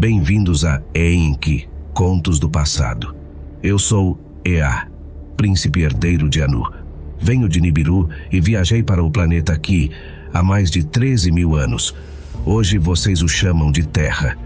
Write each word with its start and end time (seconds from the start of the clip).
Bem-vindos 0.00 0.64
a 0.64 0.80
Enki, 0.94 1.68
Contos 1.92 2.38
do 2.38 2.48
Passado. 2.48 3.14
Eu 3.62 3.78
sou 3.78 4.18
Ea, 4.42 4.88
príncipe 5.36 5.82
herdeiro 5.82 6.26
de 6.26 6.40
Anu. 6.40 6.64
Venho 7.20 7.46
de 7.46 7.60
Nibiru 7.60 8.08
e 8.32 8.40
viajei 8.40 8.82
para 8.82 9.04
o 9.04 9.10
planeta 9.10 9.54
Ki 9.58 9.90
há 10.32 10.42
mais 10.42 10.70
de 10.70 10.84
13 10.84 11.30
mil 11.30 11.54
anos. 11.54 11.94
Hoje 12.46 12.78
vocês 12.78 13.20
o 13.20 13.28
chamam 13.28 13.70
de 13.70 13.86
Terra. 13.86 14.38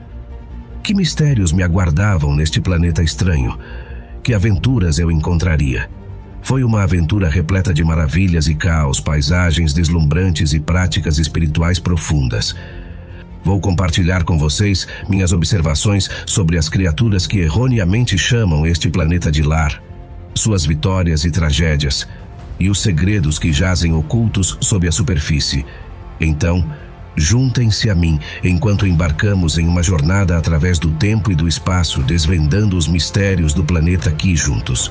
Que 0.82 0.92
mistérios 0.92 1.52
me 1.52 1.62
aguardavam 1.62 2.34
neste 2.34 2.60
planeta 2.60 3.00
estranho? 3.00 3.56
Que 4.24 4.34
aventuras 4.34 4.98
eu 4.98 5.08
encontraria? 5.08 5.88
Foi 6.42 6.64
uma 6.64 6.82
aventura 6.82 7.28
repleta 7.28 7.72
de 7.72 7.84
maravilhas 7.84 8.48
e 8.48 8.56
caos, 8.56 8.98
paisagens 8.98 9.72
deslumbrantes 9.72 10.52
e 10.52 10.58
práticas 10.58 11.16
espirituais 11.20 11.78
profundas. 11.78 12.56
Vou 13.44 13.60
compartilhar 13.60 14.24
com 14.24 14.38
vocês 14.38 14.88
minhas 15.06 15.32
observações 15.32 16.08
sobre 16.24 16.56
as 16.56 16.68
criaturas 16.68 17.26
que 17.26 17.40
erroneamente 17.40 18.16
chamam 18.16 18.66
este 18.66 18.88
planeta 18.88 19.30
de 19.30 19.42
lar, 19.42 19.82
suas 20.34 20.64
vitórias 20.64 21.24
e 21.24 21.30
tragédias, 21.30 22.08
e 22.58 22.70
os 22.70 22.80
segredos 22.80 23.38
que 23.38 23.52
jazem 23.52 23.92
ocultos 23.92 24.56
sob 24.60 24.88
a 24.88 24.92
superfície. 24.92 25.66
Então, 26.18 26.64
juntem-se 27.14 27.90
a 27.90 27.94
mim 27.94 28.18
enquanto 28.42 28.86
embarcamos 28.86 29.58
em 29.58 29.68
uma 29.68 29.82
jornada 29.82 30.38
através 30.38 30.78
do 30.78 30.92
tempo 30.92 31.30
e 31.30 31.34
do 31.34 31.46
espaço, 31.46 32.02
desvendando 32.02 32.78
os 32.78 32.88
mistérios 32.88 33.52
do 33.52 33.62
planeta 33.62 34.08
aqui 34.08 34.34
juntos. 34.34 34.90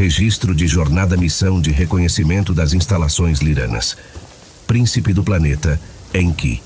Registro 0.00 0.54
de 0.54 0.66
Jornada 0.66 1.14
Missão 1.14 1.60
de 1.60 1.70
Reconhecimento 1.70 2.54
das 2.54 2.72
Instalações 2.72 3.40
Liranas. 3.40 3.98
Príncipe 4.66 5.12
do 5.12 5.22
Planeta, 5.22 5.78
Enki. 6.14 6.62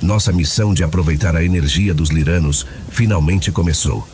Nossa 0.00 0.32
missão 0.32 0.72
de 0.72 0.84
aproveitar 0.84 1.34
a 1.34 1.42
energia 1.42 1.92
dos 1.92 2.10
liranos 2.10 2.64
finalmente 2.90 3.50
começou. 3.50 4.06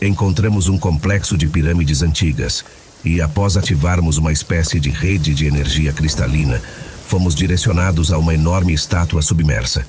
Encontramos 0.00 0.66
um 0.66 0.76
complexo 0.76 1.38
de 1.38 1.46
pirâmides 1.46 2.02
antigas 2.02 2.64
e, 3.04 3.20
após 3.20 3.56
ativarmos 3.56 4.18
uma 4.18 4.32
espécie 4.32 4.80
de 4.80 4.90
rede 4.90 5.32
de 5.36 5.46
energia 5.46 5.92
cristalina, 5.92 6.60
fomos 7.06 7.36
direcionados 7.36 8.12
a 8.12 8.18
uma 8.18 8.34
enorme 8.34 8.74
estátua 8.74 9.22
submersa. 9.22 9.86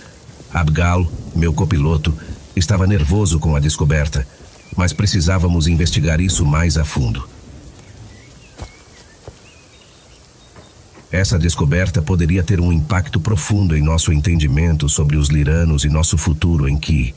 Abgal, 0.54 1.12
meu 1.36 1.52
copiloto, 1.52 2.16
estava 2.56 2.86
nervoso 2.86 3.40
com 3.40 3.56
a 3.56 3.60
descoberta 3.60 4.28
mas 4.76 4.94
precisávamos 4.94 5.68
investigar 5.68 6.20
isso 6.20 6.46
mais 6.46 6.78
a 6.78 6.86
fundo. 6.86 7.28
Essa 11.12 11.38
descoberta 11.38 12.02
poderia 12.02 12.42
ter 12.42 12.60
um 12.60 12.74
impacto 12.74 13.20
profundo 13.20 13.78
em 13.78 13.84
nosso 13.84 14.12
entendimento 14.12 14.90
sobre 14.90 15.16
os 15.16 15.30
liranos 15.30 15.86
e 15.86 15.90
nosso 15.90 16.18
futuro 16.18 16.68
em 16.68 16.76
que. 16.76 17.14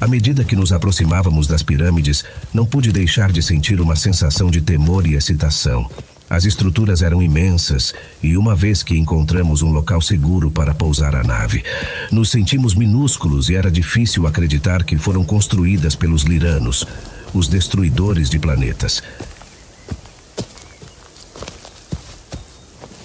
À 0.00 0.06
medida 0.06 0.44
que 0.44 0.54
nos 0.54 0.72
aproximávamos 0.72 1.48
das 1.48 1.64
pirâmides, 1.64 2.24
não 2.54 2.64
pude 2.64 2.92
deixar 2.92 3.32
de 3.32 3.42
sentir 3.42 3.80
uma 3.80 3.96
sensação 3.96 4.48
de 4.48 4.60
temor 4.60 5.06
e 5.08 5.14
excitação. 5.14 5.90
As 6.30 6.44
estruturas 6.44 7.02
eram 7.02 7.20
imensas 7.20 7.92
e, 8.22 8.36
uma 8.36 8.54
vez 8.54 8.84
que 8.84 8.96
encontramos 8.96 9.62
um 9.62 9.72
local 9.72 10.00
seguro 10.00 10.48
para 10.48 10.72
pousar 10.72 11.16
a 11.16 11.24
nave, 11.24 11.64
nos 12.12 12.30
sentimos 12.30 12.72
minúsculos 12.72 13.50
e 13.50 13.56
era 13.56 13.68
difícil 13.68 14.28
acreditar 14.28 14.84
que 14.84 14.96
foram 14.96 15.24
construídas 15.24 15.96
pelos 15.96 16.22
liranos, 16.22 16.86
os 17.34 17.48
destruidores 17.48 18.30
de 18.30 18.38
planetas. 18.38 19.02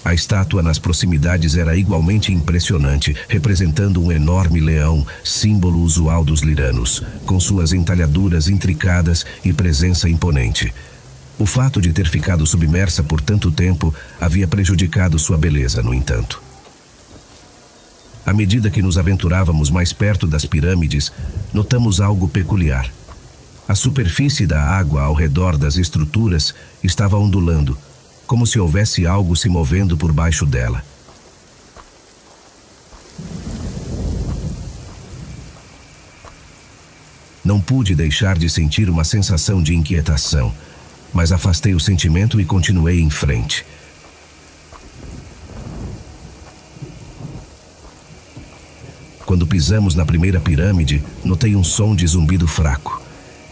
A 0.04 0.14
estátua 0.14 0.62
nas 0.62 0.78
proximidades 0.78 1.56
era 1.56 1.76
igualmente 1.76 2.32
impressionante, 2.32 3.12
representando 3.28 4.00
um 4.00 4.12
enorme 4.12 4.60
leão, 4.60 5.04
símbolo 5.24 5.80
usual 5.80 6.24
dos 6.24 6.42
liranos, 6.42 7.02
com 7.26 7.40
suas 7.40 7.72
entalhaduras 7.72 8.46
intricadas 8.46 9.26
e 9.44 9.52
presença 9.52 10.08
imponente. 10.08 10.72
O 11.38 11.44
fato 11.44 11.82
de 11.82 11.92
ter 11.92 12.08
ficado 12.08 12.46
submersa 12.46 13.02
por 13.02 13.20
tanto 13.20 13.52
tempo 13.52 13.94
havia 14.18 14.48
prejudicado 14.48 15.18
sua 15.18 15.36
beleza, 15.36 15.82
no 15.82 15.92
entanto. 15.92 16.42
À 18.24 18.32
medida 18.32 18.70
que 18.70 18.80
nos 18.80 18.96
aventurávamos 18.96 19.70
mais 19.70 19.92
perto 19.92 20.26
das 20.26 20.46
pirâmides, 20.46 21.12
notamos 21.52 22.00
algo 22.00 22.26
peculiar. 22.26 22.90
A 23.68 23.74
superfície 23.74 24.46
da 24.46 24.62
água 24.62 25.02
ao 25.02 25.12
redor 25.12 25.58
das 25.58 25.76
estruturas 25.76 26.54
estava 26.82 27.18
ondulando, 27.18 27.76
como 28.26 28.46
se 28.46 28.58
houvesse 28.58 29.06
algo 29.06 29.36
se 29.36 29.48
movendo 29.48 29.96
por 29.96 30.12
baixo 30.12 30.46
dela. 30.46 30.82
Não 37.44 37.60
pude 37.60 37.94
deixar 37.94 38.38
de 38.38 38.48
sentir 38.48 38.88
uma 38.88 39.04
sensação 39.04 39.62
de 39.62 39.74
inquietação 39.74 40.52
mas 41.16 41.32
afastei 41.32 41.74
o 41.74 41.80
sentimento 41.80 42.38
e 42.38 42.44
continuei 42.44 43.00
em 43.00 43.08
frente. 43.08 43.64
Quando 49.24 49.46
pisamos 49.46 49.94
na 49.94 50.04
primeira 50.04 50.38
pirâmide, 50.38 51.02
notei 51.24 51.56
um 51.56 51.64
som 51.64 51.96
de 51.96 52.06
zumbido 52.06 52.46
fraco. 52.46 53.00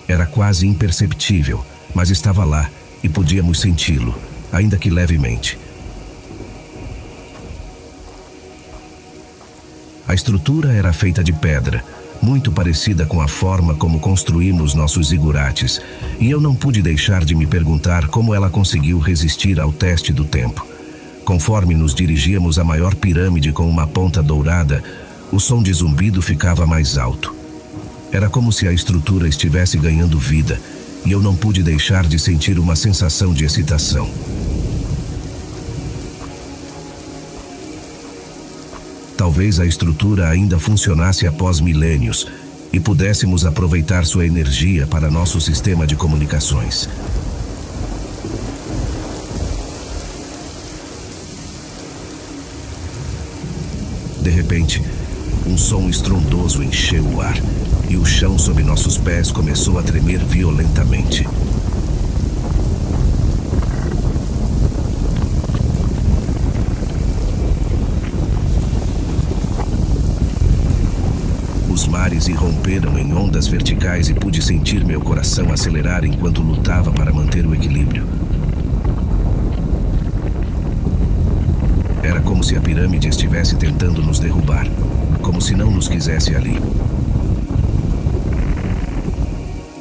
Era 0.06 0.26
quase 0.26 0.66
imperceptível, 0.66 1.64
mas 1.94 2.10
estava 2.10 2.44
lá 2.44 2.70
e 3.02 3.08
podíamos 3.08 3.60
senti-lo, 3.60 4.14
ainda 4.52 4.76
que 4.76 4.90
levemente. 4.90 5.58
A 10.06 10.12
estrutura 10.12 10.70
era 10.70 10.92
feita 10.92 11.24
de 11.24 11.32
pedra, 11.32 11.82
muito 12.24 12.50
parecida 12.50 13.04
com 13.04 13.20
a 13.20 13.28
forma 13.28 13.74
como 13.74 14.00
construímos 14.00 14.72
nossos 14.72 15.08
zigurates, 15.08 15.78
e 16.18 16.30
eu 16.30 16.40
não 16.40 16.54
pude 16.54 16.80
deixar 16.80 17.22
de 17.22 17.34
me 17.34 17.46
perguntar 17.46 18.08
como 18.08 18.34
ela 18.34 18.48
conseguiu 18.48 18.98
resistir 18.98 19.60
ao 19.60 19.70
teste 19.70 20.10
do 20.10 20.24
tempo. 20.24 20.66
Conforme 21.22 21.74
nos 21.74 21.94
dirigíamos 21.94 22.58
à 22.58 22.64
maior 22.64 22.94
pirâmide 22.94 23.52
com 23.52 23.68
uma 23.68 23.86
ponta 23.86 24.22
dourada, 24.22 24.82
o 25.30 25.38
som 25.38 25.62
de 25.62 25.70
zumbido 25.72 26.22
ficava 26.22 26.66
mais 26.66 26.96
alto. 26.96 27.34
Era 28.10 28.30
como 28.30 28.50
se 28.50 28.66
a 28.66 28.72
estrutura 28.72 29.28
estivesse 29.28 29.76
ganhando 29.76 30.18
vida, 30.18 30.58
e 31.04 31.12
eu 31.12 31.20
não 31.20 31.36
pude 31.36 31.62
deixar 31.62 32.06
de 32.06 32.18
sentir 32.18 32.58
uma 32.58 32.74
sensação 32.74 33.34
de 33.34 33.44
excitação. 33.44 34.08
Talvez 39.24 39.58
a 39.58 39.64
estrutura 39.64 40.28
ainda 40.28 40.58
funcionasse 40.58 41.26
após 41.26 41.58
milênios 41.58 42.26
e 42.70 42.78
pudéssemos 42.78 43.46
aproveitar 43.46 44.04
sua 44.04 44.26
energia 44.26 44.86
para 44.86 45.10
nosso 45.10 45.40
sistema 45.40 45.86
de 45.86 45.96
comunicações. 45.96 46.86
De 54.20 54.28
repente, 54.28 54.82
um 55.46 55.56
som 55.56 55.88
estrondoso 55.88 56.62
encheu 56.62 57.02
o 57.04 57.22
ar 57.22 57.38
e 57.88 57.96
o 57.96 58.04
chão 58.04 58.38
sob 58.38 58.62
nossos 58.62 58.98
pés 58.98 59.32
começou 59.32 59.78
a 59.78 59.82
tremer 59.82 60.22
violentamente. 60.22 61.26
Os 71.74 71.88
mares 72.04 72.28
irromperam 72.28 72.98
em 72.98 73.14
ondas 73.14 73.46
verticais 73.46 74.10
e 74.10 74.14
pude 74.14 74.42
sentir 74.42 74.84
meu 74.84 75.00
coração 75.00 75.50
acelerar 75.50 76.04
enquanto 76.04 76.42
lutava 76.42 76.92
para 76.92 77.10
manter 77.10 77.46
o 77.46 77.54
equilíbrio. 77.54 78.06
Era 82.02 82.20
como 82.20 82.44
se 82.44 82.56
a 82.56 82.60
pirâmide 82.60 83.08
estivesse 83.08 83.56
tentando 83.56 84.02
nos 84.02 84.18
derrubar, 84.18 84.66
como 85.22 85.40
se 85.40 85.54
não 85.54 85.70
nos 85.70 85.88
quisesse 85.88 86.36
ali. 86.36 86.60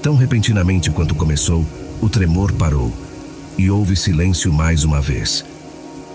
Tão 0.02 0.16
repentinamente 0.16 0.90
quanto 0.92 1.16
começou, 1.16 1.66
o 2.00 2.08
tremor 2.08 2.54
parou 2.54 2.94
e 3.58 3.70
houve 3.70 3.98
silêncio 3.98 4.54
mais 4.54 4.86
uma 4.86 5.02
vez. 5.02 5.44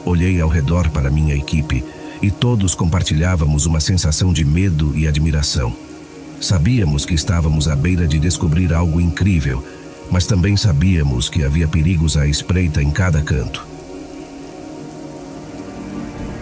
Olhei 0.06 0.40
ao 0.40 0.48
redor 0.48 0.88
para 0.88 1.10
minha 1.10 1.34
equipe 1.34 1.84
e 2.22 2.30
todos 2.30 2.74
compartilhávamos 2.74 3.66
uma 3.66 3.78
sensação 3.78 4.32
de 4.32 4.42
medo 4.42 4.96
e 4.96 5.06
admiração. 5.06 5.87
Sabíamos 6.40 7.04
que 7.04 7.14
estávamos 7.14 7.66
à 7.66 7.74
beira 7.74 8.06
de 8.06 8.18
descobrir 8.18 8.72
algo 8.72 9.00
incrível, 9.00 9.62
mas 10.10 10.26
também 10.26 10.56
sabíamos 10.56 11.28
que 11.28 11.42
havia 11.42 11.66
perigos 11.66 12.16
à 12.16 12.26
espreita 12.26 12.80
em 12.80 12.90
cada 12.90 13.20
canto. 13.22 13.66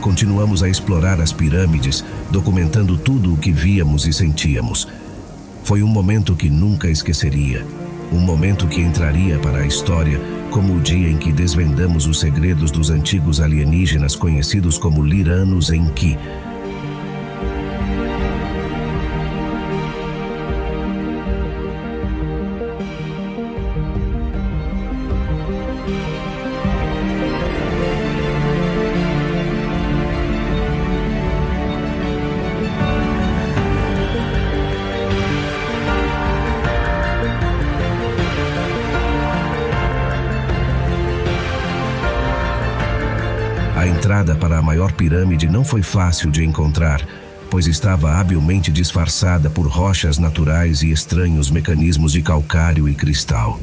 Continuamos 0.00 0.62
a 0.62 0.68
explorar 0.68 1.20
as 1.20 1.32
pirâmides, 1.32 2.04
documentando 2.30 2.96
tudo 2.96 3.34
o 3.34 3.38
que 3.38 3.50
víamos 3.50 4.06
e 4.06 4.12
sentíamos. 4.12 4.86
Foi 5.64 5.82
um 5.82 5.88
momento 5.88 6.36
que 6.36 6.48
nunca 6.48 6.88
esqueceria. 6.88 7.66
Um 8.12 8.20
momento 8.20 8.68
que 8.68 8.80
entraria 8.80 9.38
para 9.38 9.60
a 9.60 9.66
história 9.66 10.20
como 10.50 10.76
o 10.76 10.80
dia 10.80 11.10
em 11.10 11.16
que 11.16 11.32
desvendamos 11.32 12.06
os 12.06 12.20
segredos 12.20 12.70
dos 12.70 12.88
antigos 12.88 13.40
alienígenas 13.40 14.14
conhecidos 14.14 14.78
como 14.78 15.02
Liranos 15.02 15.70
em 15.70 15.86
pirâmide 44.96 45.48
não 45.48 45.64
foi 45.64 45.82
fácil 45.82 46.30
de 46.30 46.44
encontrar, 46.44 47.06
pois 47.50 47.66
estava 47.66 48.14
habilmente 48.14 48.72
disfarçada 48.72 49.48
por 49.48 49.66
rochas 49.66 50.18
naturais 50.18 50.82
e 50.82 50.90
estranhos 50.90 51.50
mecanismos 51.50 52.12
de 52.12 52.22
calcário 52.22 52.88
e 52.88 52.94
cristal. 52.94 53.60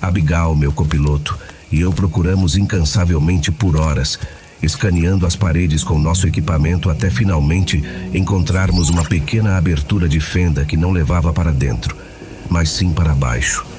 Abigail, 0.00 0.54
meu 0.54 0.72
copiloto, 0.72 1.38
e 1.70 1.80
eu 1.80 1.92
procuramos 1.92 2.56
incansavelmente 2.56 3.50
por 3.52 3.76
horas, 3.76 4.18
escaneando 4.62 5.26
as 5.26 5.36
paredes 5.36 5.82
com 5.84 5.98
nosso 5.98 6.26
equipamento 6.26 6.90
até 6.90 7.10
finalmente 7.10 7.82
encontrarmos 8.12 8.88
uma 8.88 9.04
pequena 9.04 9.56
abertura 9.56 10.08
de 10.08 10.20
fenda 10.20 10.64
que 10.64 10.76
não 10.76 10.92
levava 10.92 11.32
para 11.32 11.52
dentro, 11.52 11.96
mas 12.48 12.70
sim 12.70 12.92
para 12.92 13.14
baixo. 13.14 13.69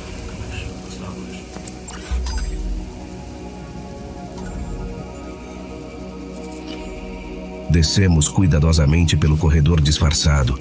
Descemos 7.72 8.28
cuidadosamente 8.28 9.16
pelo 9.16 9.38
corredor 9.38 9.80
disfarçado, 9.80 10.60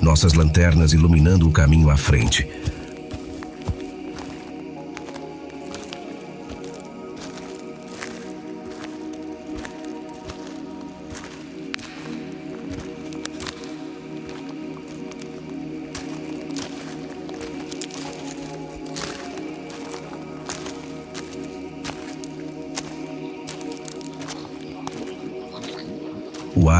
nossas 0.00 0.34
lanternas 0.34 0.92
iluminando 0.92 1.48
o 1.48 1.50
caminho 1.50 1.90
à 1.90 1.96
frente. 1.96 2.48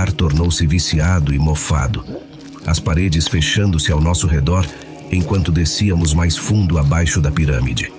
Ar 0.03 0.11
tornou-se 0.11 0.67
viciado 0.67 1.33
e 1.33 1.39
mofado, 1.39 2.05
as 2.67 2.81
paredes 2.81 3.29
fechando-se 3.29 3.93
ao 3.93 4.01
nosso 4.01 4.27
redor 4.27 4.67
enquanto 5.13 5.53
descíamos 5.53 6.13
mais 6.13 6.37
fundo 6.37 6.77
abaixo 6.77 7.21
da 7.21 7.31
pirâmide. 7.31 7.93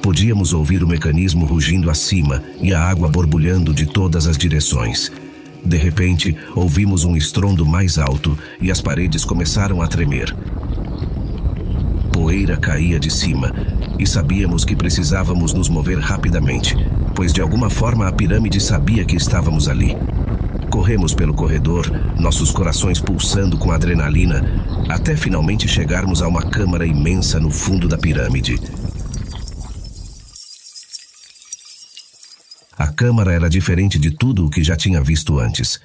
Podíamos 0.00 0.52
ouvir 0.52 0.84
o 0.84 0.86
mecanismo 0.86 1.44
rugindo 1.44 1.90
acima 1.90 2.44
e 2.60 2.72
a 2.72 2.80
água 2.80 3.08
borbulhando 3.08 3.74
de 3.74 3.86
todas 3.86 4.28
as 4.28 4.38
direções. 4.38 5.10
De 5.64 5.76
repente, 5.76 6.36
ouvimos 6.54 7.04
um 7.04 7.16
estrondo 7.16 7.66
mais 7.66 7.98
alto 7.98 8.38
e 8.60 8.70
as 8.70 8.80
paredes 8.80 9.24
começaram 9.24 9.82
a 9.82 9.88
tremer. 9.88 10.32
Poeira 12.12 12.56
caía 12.56 13.00
de 13.00 13.10
cima 13.10 13.52
e 13.98 14.06
sabíamos 14.06 14.64
que 14.64 14.76
precisávamos 14.76 15.52
nos 15.52 15.68
mover 15.68 15.98
rapidamente, 15.98 16.76
pois 17.16 17.32
de 17.32 17.40
alguma 17.40 17.68
forma 17.68 18.06
a 18.06 18.12
pirâmide 18.12 18.60
sabia 18.60 19.04
que 19.04 19.16
estávamos 19.16 19.66
ali. 19.68 19.96
Corremos 20.70 21.14
pelo 21.14 21.34
corredor, 21.34 21.90
nossos 22.18 22.50
corações 22.50 23.00
pulsando 23.00 23.56
com 23.56 23.70
adrenalina, 23.70 24.44
até 24.88 25.16
finalmente 25.16 25.66
chegarmos 25.66 26.22
a 26.22 26.28
uma 26.28 26.42
câmara 26.42 26.86
imensa 26.86 27.40
no 27.40 27.50
fundo 27.50 27.88
da 27.88 27.96
pirâmide. 27.96 28.60
A 32.78 32.88
câmara 32.88 33.32
era 33.32 33.48
diferente 33.48 33.98
de 33.98 34.10
tudo 34.10 34.46
o 34.46 34.50
que 34.50 34.62
já 34.62 34.76
tinha 34.76 35.02
visto 35.02 35.38
antes. 35.38 35.80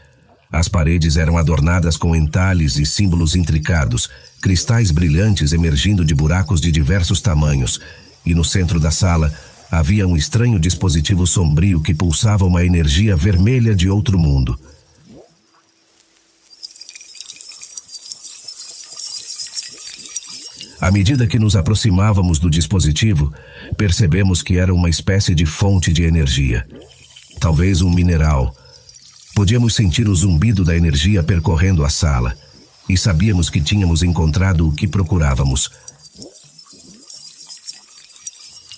As 0.51 0.67
paredes 0.67 1.15
eram 1.15 1.37
adornadas 1.37 1.95
com 1.95 2.13
entalhes 2.13 2.77
e 2.77 2.85
símbolos 2.85 3.35
intricados, 3.35 4.09
cristais 4.41 4.91
brilhantes 4.91 5.53
emergindo 5.53 6.03
de 6.03 6.13
buracos 6.13 6.59
de 6.59 6.69
diversos 6.69 7.21
tamanhos, 7.21 7.79
e 8.25 8.35
no 8.35 8.43
centro 8.43 8.79
da 8.79 8.91
sala 8.91 9.33
havia 9.71 10.05
um 10.05 10.17
estranho 10.17 10.59
dispositivo 10.59 11.25
sombrio 11.25 11.81
que 11.81 11.93
pulsava 11.93 12.43
uma 12.43 12.65
energia 12.65 13.15
vermelha 13.15 13.73
de 13.73 13.89
outro 13.89 14.19
mundo. 14.19 14.59
À 20.81 20.89
medida 20.89 21.27
que 21.27 21.37
nos 21.37 21.55
aproximávamos 21.55 22.39
do 22.39 22.49
dispositivo, 22.49 23.31
percebemos 23.77 24.41
que 24.41 24.57
era 24.57 24.73
uma 24.73 24.89
espécie 24.89 25.35
de 25.35 25.45
fonte 25.45 25.93
de 25.93 26.01
energia. 26.01 26.67
Talvez 27.39 27.83
um 27.83 27.91
mineral. 27.91 28.55
Podíamos 29.35 29.75
sentir 29.75 30.09
o 30.09 30.15
zumbido 30.15 30.65
da 30.65 30.75
energia 30.75 31.21
percorrendo 31.21 31.85
a 31.85 31.89
sala 31.89 32.35
e 32.89 32.97
sabíamos 32.97 33.47
que 33.47 33.61
tínhamos 33.61 34.01
encontrado 34.01 34.67
o 34.67 34.71
que 34.71 34.87
procurávamos. 34.87 35.69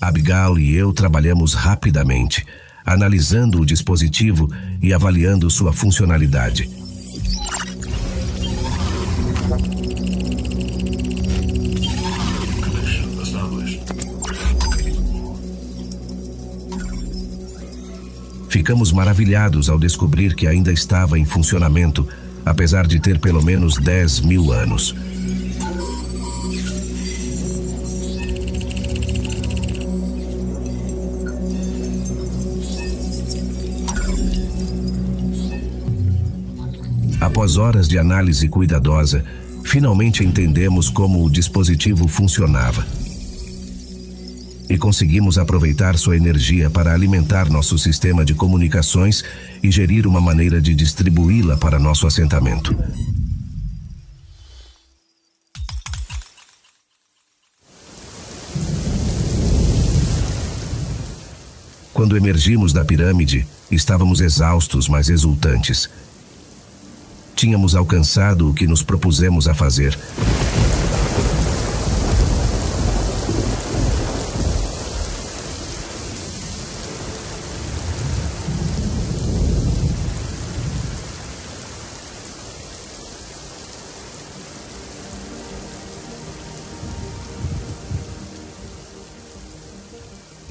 Abigail 0.01 0.59
e 0.59 0.75
eu 0.75 0.91
trabalhamos 0.91 1.53
rapidamente, 1.53 2.45
analisando 2.85 3.61
o 3.61 3.65
dispositivo 3.65 4.49
e 4.81 4.93
avaliando 4.93 5.49
sua 5.49 5.71
funcionalidade. 5.71 6.82
Ficamos 18.53 18.91
maravilhados 18.91 19.67
ao 19.67 19.79
descobrir 19.79 20.35
que 20.35 20.45
ainda 20.45 20.71
estava 20.71 21.17
em 21.17 21.25
funcionamento, 21.25 22.07
apesar 22.45 22.85
de 22.85 22.99
ter 22.99 23.19
pelo 23.19 23.41
menos 23.41 23.79
10 23.79 24.21
mil 24.21 24.51
anos. 24.51 24.95
Após 37.19 37.57
horas 37.57 37.87
de 37.87 37.97
análise 37.97 38.47
cuidadosa, 38.47 39.25
finalmente 39.63 40.23
entendemos 40.23 40.91
como 40.91 41.25
o 41.25 41.29
dispositivo 41.31 42.07
funcionava. 42.07 42.85
E 44.69 44.77
conseguimos 44.77 45.37
aproveitar 45.37 45.97
sua 45.97 46.17
energia 46.17 46.69
para 46.69 46.93
alimentar 46.93 47.49
nosso 47.49 47.77
sistema 47.77 48.23
de 48.23 48.33
comunicações 48.33 49.23
e 49.61 49.69
gerir 49.69 50.07
uma 50.07 50.21
maneira 50.21 50.61
de 50.61 50.73
distribuí-la 50.73 51.57
para 51.57 51.79
nosso 51.79 52.07
assentamento. 52.07 52.75
Quando 61.93 62.17
emergimos 62.17 62.73
da 62.73 62.83
pirâmide, 62.83 63.45
estávamos 63.71 64.19
exaustos, 64.19 64.89
mas 64.89 65.09
exultantes. 65.09 65.89
Tínhamos 67.35 67.75
alcançado 67.75 68.49
o 68.49 68.53
que 68.53 68.67
nos 68.67 68.81
propusemos 68.81 69.47
a 69.47 69.53
fazer. 69.53 69.97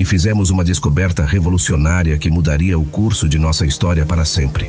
E 0.02 0.04
fizemos 0.04 0.50
uma 0.50 0.64
descoberta 0.64 1.24
revolucionária 1.24 2.18
que 2.18 2.28
mudaria 2.28 2.76
o 2.76 2.84
curso 2.84 3.28
de 3.28 3.38
nossa 3.38 3.64
história 3.64 4.04
para 4.04 4.24
sempre. 4.24 4.68